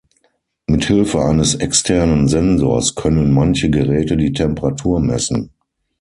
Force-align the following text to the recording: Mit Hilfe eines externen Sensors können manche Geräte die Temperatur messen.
Mit 0.65 0.85
Hilfe 0.85 1.21
eines 1.21 1.53
externen 1.53 2.27
Sensors 2.27 2.95
können 2.95 3.31
manche 3.31 3.69
Geräte 3.69 4.17
die 4.17 4.33
Temperatur 4.33 4.99
messen. 4.99 5.51